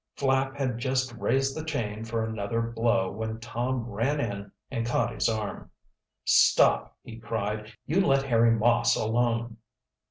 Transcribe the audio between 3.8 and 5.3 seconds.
ran in and caught his